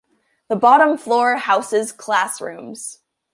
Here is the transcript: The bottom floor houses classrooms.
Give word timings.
The 0.47 0.55
bottom 0.55 0.97
floor 0.97 1.35
houses 1.37 1.91
classrooms. 1.91 3.03